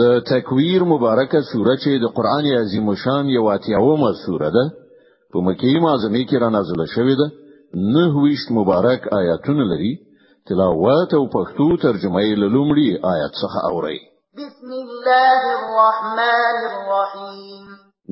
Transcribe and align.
د 0.00 0.02
تکویر 0.28 0.82
مبارکه 0.92 1.40
سوره 1.52 1.74
چې 1.82 1.90
د 2.04 2.06
قران 2.14 2.46
عظیم 2.60 2.94
شان 3.02 3.28
یو 3.32 3.44
اتیاومه 3.50 4.08
سوره 4.26 4.48
ده 4.56 4.64
په 5.32 5.38
مکه 5.48 5.82
معظمه 5.84 6.22
کې 6.28 6.36
را 6.42 6.48
نازله 6.56 6.86
شوې 6.94 7.14
ده. 7.20 7.26
نه 7.94 8.04
ویشت 8.22 8.48
مبارک 8.58 9.06
آیاتونه 9.20 9.64
لري 9.70 9.92
تلاوت 10.48 11.14
او 11.18 11.22
پښتو 11.36 11.68
ترجمه 11.86 12.20
یې 12.26 12.34
لومړی 12.54 12.88
آیات 13.12 13.32
څخه 13.42 13.58
اوري 13.70 14.00
بسم 14.42 14.70
الله 14.82 15.40
الرحمن 15.58 16.58
الرحیم. 16.72 17.64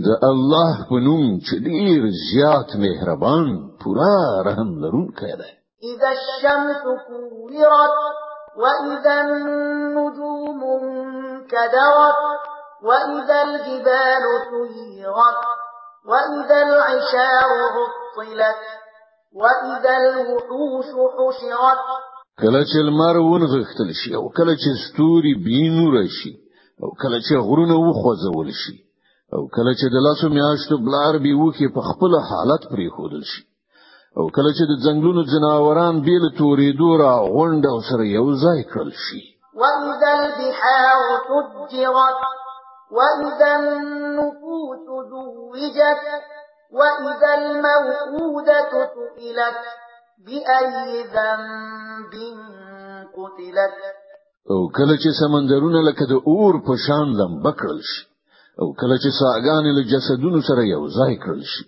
د 0.07 0.09
الله 0.31 0.75
په 0.91 0.97
نوم 1.07 1.25
چې 1.47 1.55
ډیر 1.69 2.01
زیات 2.31 2.77
مهربان 2.85 3.47
پوره 3.83 4.19
رحم 4.51 4.71
لرونکی 4.85 5.35
دی. 5.41 5.53
اذا 5.91 6.11
الشمس 6.19 6.83
كورت 7.09 7.97
واذا 8.63 9.15
النجوم 9.27 10.61
انكدرت 11.53 12.19
واذا 12.83 13.43
الجبال 13.43 14.25
سيرت 14.51 15.39
واذا 16.07 16.63
العشار 16.63 17.51
عطلت 17.77 18.63
واذا 19.35 19.97
الوحوش 19.97 20.87
حشرت. 21.17 21.81
کله 22.41 22.65
چې 22.65 22.77
لمر 22.89 23.17
ونغښتل 23.17 23.93
شي 23.93 24.15
او 24.15 24.29
کله 24.29 24.55
چې 24.57 24.71
ستوري 24.85 25.35
بې 25.35 25.49
نوره 25.49 26.07
شي 26.19 26.33
او 26.83 26.91
کله 27.03 27.19
چې 27.21 27.35
غرونه 27.47 27.75
وخوځول 27.75 28.51
شي 28.63 28.77
او 29.35 29.49
کله 29.49 29.73
چې 29.75 29.87
د 29.93 29.97
لسو 30.07 30.29
میاشتو 30.29 30.79
بلاربه 30.87 31.35
اوښکې 31.43 31.69
په 31.69 31.81
خپل 31.81 32.13
حالت 32.29 32.63
پرې 32.73 32.89
خودل 32.97 33.23
شي 33.33 33.43
او 34.17 34.25
کله 34.37 34.51
چې 34.57 34.65
د 34.71 34.73
ځنګلونو 34.85 35.23
جناوران 35.33 36.01
بیل 36.01 36.25
تورې 36.39 36.79
دورا 36.79 37.15
غونډه 37.35 37.71
سره 37.91 38.05
یو 38.17 38.27
ځای 38.45 38.61
کړل 38.73 38.93
شي 39.07 39.32
وإذا 39.63 40.11
البحار 40.21 41.01
فجرت 41.29 42.21
وإذا 42.97 43.51
النفوس 43.57 44.87
زوجت 45.11 46.05
وإذا 46.79 47.31
الموءودة 47.41 48.73
سئلت 48.95 49.61
بأي 50.27 51.03
ذنب 51.15 52.15
قتلت. 53.17 53.79
او 54.51 54.69
کله 54.77 54.97
چې 55.03 55.11
سمندرونه 55.21 55.81
لکه 55.89 56.05
د 56.13 56.13
اور 56.27 56.55
په 56.67 56.75
شان 56.87 57.09
لمبه 57.21 57.53
کړل 57.61 57.81
شي 57.91 58.03
او 58.61 58.73
کله 58.81 58.97
چې 59.03 59.11
ساګانې 59.21 59.65
له 59.77 59.83
جسدونو 59.93 60.41
سره 60.49 60.63
یو 60.75 60.83
ځای 60.99 61.15
کړل 61.25 61.43
شي 61.53 61.65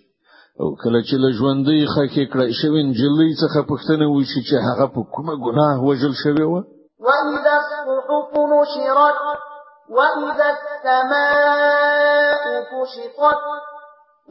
أو 0.61 0.75
کله 0.83 0.99
چې 1.07 1.15
له 1.23 1.29
ژوندۍ 1.37 1.81
خکې 1.93 2.23
کړای 2.31 2.51
شوی 2.61 2.81
نجلۍ 2.89 3.31
څخه 3.41 3.59
پوښتنه 3.71 4.05
وشي 4.15 4.41
چې 4.49 4.55
هغه 4.67 4.85
په 4.95 5.01
کومه 5.15 5.35
ګناه 5.45 5.75
وجل 5.87 6.13
شوی 6.23 6.45
و 6.47 6.55
الصحف 6.55 7.44
نشرت 8.53 9.19
وإذا 9.89 10.47
السماء 10.57 12.43
كشطت 12.71 13.43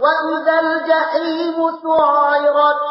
وإذا 0.02 0.56
الجحيم 0.60 1.58
سعرت 1.82 2.82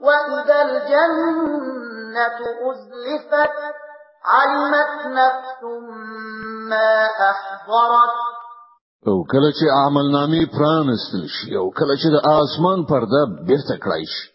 وإذا 0.00 0.62
الجنة 0.62 2.38
أزلفت 2.70 3.56
علمت 4.24 5.06
نفس 5.06 5.62
ما 6.70 6.92
أحضرت. 7.30 8.14
أو 9.08 9.24
کله 9.32 9.50
چې 9.52 9.66
عمل 9.78 10.06
نامې 10.12 10.42
پرانستل 10.56 11.24
شي 11.28 11.56
أو 11.56 11.70
کله 11.70 11.94
چې 11.96 12.08
د 12.14 12.16
آسمان 12.42 12.84
پرده 12.84 13.22
بیرته 13.48 13.76
کړای 13.84 14.04
شي 14.12 14.26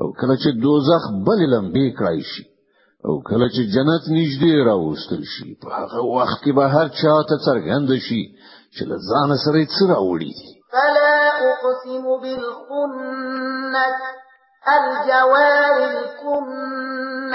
أو 0.00 0.12
کله 0.20 0.34
چې 0.42 0.48
دوزخ 0.62 1.02
بل 1.26 1.40
لمبې 1.54 1.86
کړای 1.98 2.20
شي. 2.30 2.53
أو 3.08 3.14
کله 3.28 3.46
چې 3.54 3.62
جنت 3.74 4.04
نږدې 4.18 4.54
راوستل 4.68 5.22
شي 5.32 5.50
په 5.62 5.68
هغه 5.78 6.00
وخت 6.16 6.38
کې 6.44 6.52
به 6.56 6.64
هر 6.74 6.88
چا 7.00 7.16
ته 7.28 7.36
څرګند 7.46 7.90
شي 8.06 8.22
چې 8.74 8.82
له 8.90 8.96
ځان 9.08 9.30
سره 9.44 9.58
یې 9.62 9.66
څه 9.74 9.82
راوړي. 9.92 10.32
فلا 10.72 11.18
اقسم 11.50 12.04
بالخنس 12.22 13.76
الجوار 14.76 15.76
الكنس 15.92 17.34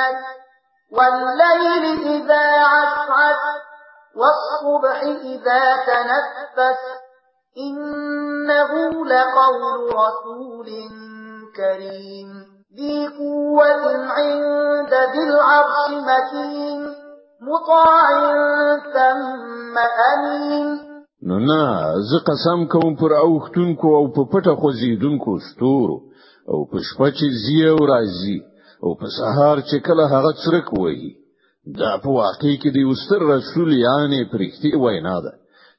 والليل 0.97 1.85
إذا 2.15 2.45
عسعس 2.73 3.43
والصبح 4.19 4.97
إذا 5.33 5.63
تنفس. 5.89 6.81
إنه 7.57 8.71
لقول 9.05 9.61
رسول 10.01 10.67
كريم. 11.55 12.38
ذي 12.77 13.07
قوة 13.17 13.85
عند 14.15 14.93
ذي 15.13 15.23
العرش 15.29 15.77
مكين 16.09 16.81
مطاع 17.41 18.07
ثم 18.93 19.77
أمين. 20.13 20.79
نو 21.23 21.39
نه 21.39 21.93
زه 22.09 22.19
قسم 22.27 22.65
کوم 22.65 22.95
پر 22.95 23.11
اوختونکو 23.13 23.95
او 23.95 24.07
په 24.07 24.23
پټه 24.31 24.53
خوځیدونکو 24.59 25.39
ستورو 25.47 25.97
او 26.51 26.65
په 26.71 26.77
شپه 26.89 27.09
چې 27.17 27.25
زیو 27.45 27.77
راځي 27.93 28.39
او 28.83 28.95
په 28.99 29.07
سهار 29.17 29.57
چې 29.69 29.77
کله 29.87 30.03
هغه 30.13 30.31
څرک 30.43 30.73
وایي 30.79 31.11
دا 31.79 31.91
په 32.03 32.09
واقع 32.21 32.53
کې 32.61 32.69
د 32.71 32.77
یوستر 32.85 33.21
رسول 33.35 33.69
یعنی 33.73 34.23
پرختي 34.31 34.71
وینا 34.83 35.17
ده 35.25 35.33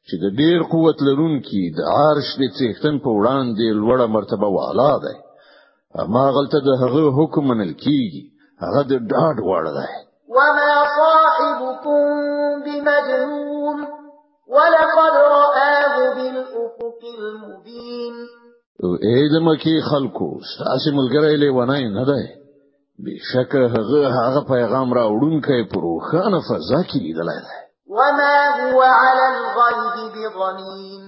چې 0.07 0.15
د 0.23 0.25
ډیر 0.41 0.63
قوت 0.73 1.03
لرونکي 1.09 1.65
د 1.79 1.81
عرش 1.97 2.29
د 2.41 2.43
څښتن 2.57 2.95
په 3.05 3.11
وړاندې 3.19 3.67
لوړه 3.81 4.07
مرتبه 4.17 4.49
والا 4.59 4.95
ده 5.05 5.15
اما 5.99 6.31
غلطه 6.31 6.59
د 6.67 6.71
هغه 6.83 7.11
حکم 7.19 7.45
منل 7.49 7.73
کیږي. 7.85 8.25
هغه 8.65 8.83
د 8.91 8.93
ډاډ 9.11 9.37
وړ 9.49 9.65
ده 9.77 9.87
وما 10.37 10.75
صاحبكم 10.99 12.03
بمجنون 12.65 13.79
ولقد 14.55 15.15
رآه 15.35 15.97
بالأفق 16.17 17.01
المبين. 17.19 18.15
اې 18.83 19.21
د 19.33 19.43
مکی 19.47 19.81
خلکو 19.91 20.29
تاسو 20.59 20.91
ملګری 20.99 21.37
لیوانای 21.37 21.89
نه 21.89 22.05
ده 22.05 22.21
بشک 23.05 23.55
هغه 23.55 24.01
هغه 24.19 24.41
پیغام 24.53 24.95
را 24.95 25.05
وړونکی 25.09 25.61
پر 25.73 25.81
روخانه 25.81 26.41
فضا 26.49 26.83
کې 26.83 26.99
لیدلای 27.05 27.41
دی. 27.47 27.59
وما 27.97 28.39
هو 28.61 28.81
على 28.83 29.25
الغيب 29.33 30.13
بضنين 30.15 31.03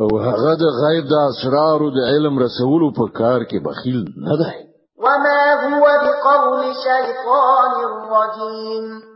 أو 0.00 0.18
هغه 0.18 0.54
د 0.54 0.64
غیب 0.82 1.04
د 1.12 1.14
اسرار 1.30 1.80
د 1.96 1.98
علم 2.10 2.38
رسولو 2.38 2.92
په 2.98 3.06
کار 3.18 3.40
کې 3.50 3.58
بخیل 3.66 4.04
نه 4.26 4.36
دی. 4.40 4.56
وما 5.04 5.42
هو 5.62 5.84
بقول 6.04 6.62
شيطان 6.86 7.72
رجيم 8.14 9.10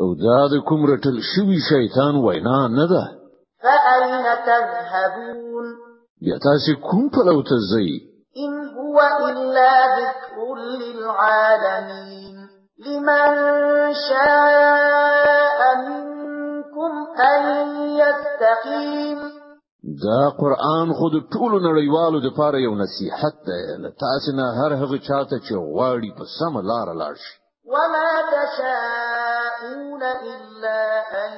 أو 0.00 0.14
دا 0.14 0.40
د 0.52 0.54
کوم 0.68 0.86
رټل 0.86 1.16
شوی 1.32 1.58
شیطان 1.70 2.14
وینا 2.24 2.68
نه 2.68 2.86
ده. 2.92 3.04
فأين 3.62 4.24
تذهبون؟ 4.46 5.66
بیا 6.22 6.36
تاسو 6.46 6.70
کوم 6.88 7.08
په 7.14 7.20
لوته 7.28 7.56
ځئ؟ 7.72 7.88
إن 8.44 8.52
هو 8.76 8.98
إلا 9.30 9.72
ذكر 10.00 10.36
للعالمين. 10.82 12.36
لمن 12.86 13.30
شاء 14.08 15.60
منكم 15.86 16.92
أن 17.30 17.42
يستقيم. 18.02 19.43
دا 20.02 20.30
قرآن 20.38 20.92
خود 20.98 21.14
ټولو 21.34 21.56
نړیوالو 21.68 22.20
د 22.20 22.28
پاره 22.36 22.58
یو 22.60 22.74
نصیحت 22.74 23.34
دی. 23.46 23.62
تاسو 24.04 24.32
نه 24.38 24.46
هر 24.58 24.72
هغه 24.82 24.98
چاته 25.08 25.36
چې 25.46 25.54
غواړي 25.54 26.10
په 26.18 26.24
سم 26.38 26.54
لار 26.70 26.88
لاړ 27.00 27.14
شي. 27.24 27.34
وما 27.72 28.10
تشاءون 28.36 30.02
إلا 30.02 30.82
أن 31.24 31.34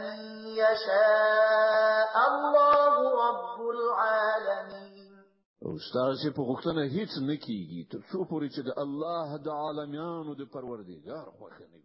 يشاء 0.62 2.14
الله 2.28 2.94
رب 3.24 3.58
العالمين. 3.76 5.12
او 5.64 5.78
ستاسو 5.88 6.30
په 6.36 6.42
غوښتنه 6.48 6.82
هیڅ 6.96 7.12
نکېږي 7.30 7.82
تر 7.92 8.00
څو 8.10 8.18
پورې 8.30 8.48
چې 8.54 8.60
د 8.68 8.70
الله 8.84 9.28
د 9.46 9.48
عالمینو 9.48 10.34
د 10.34 10.42
پروردګار 10.54 11.26
خوښه 11.38 11.66
نه 11.72 11.80